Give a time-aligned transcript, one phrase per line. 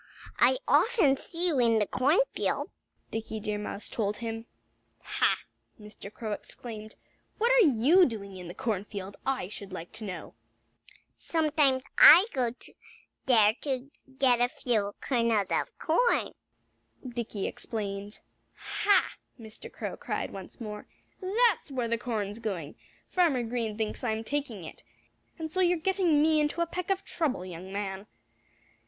[0.39, 2.71] "I often see you in the cornfield,"
[3.11, 4.47] Dickie Deer Mouse told him.
[5.03, 5.41] "Ha!"
[5.79, 6.11] Mr.
[6.11, 6.95] Crow exclaimed.
[7.37, 10.33] "What are you doing in the cornfield, I should like to know?"
[11.15, 12.49] "Sometimes I go
[13.27, 16.33] there to get a few kernels of corn,"
[17.07, 18.21] Dickie explained.
[18.55, 19.71] "Ha!" Mr.
[19.71, 20.87] Crow cried once more.
[21.21, 22.73] "That's where the corn's going!
[23.11, 24.81] Farmer Green thinks I'm taking it.
[25.37, 28.07] And so you're getting me into a peck of trouble, young man."